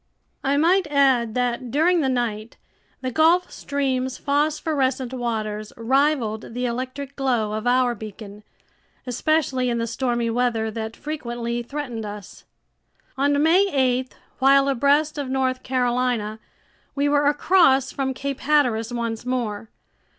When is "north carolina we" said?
15.29-17.07